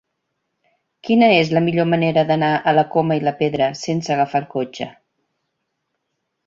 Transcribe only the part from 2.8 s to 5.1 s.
Coma i la Pedra sense agafar el cotxe?